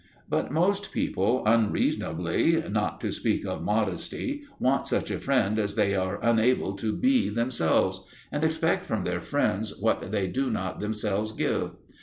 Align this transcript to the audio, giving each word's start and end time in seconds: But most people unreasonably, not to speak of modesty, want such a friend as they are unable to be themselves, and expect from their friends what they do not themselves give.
But 0.27 0.51
most 0.51 0.91
people 0.91 1.43
unreasonably, 1.45 2.63
not 2.71 2.99
to 3.01 3.11
speak 3.11 3.45
of 3.45 3.61
modesty, 3.61 4.41
want 4.57 4.87
such 4.87 5.11
a 5.11 5.19
friend 5.19 5.59
as 5.59 5.75
they 5.75 5.93
are 5.95 6.17
unable 6.23 6.73
to 6.77 6.91
be 6.91 7.29
themselves, 7.29 8.01
and 8.31 8.43
expect 8.43 8.87
from 8.87 9.03
their 9.03 9.21
friends 9.21 9.77
what 9.77 10.11
they 10.11 10.25
do 10.27 10.49
not 10.49 10.79
themselves 10.79 11.33
give. 11.33 11.75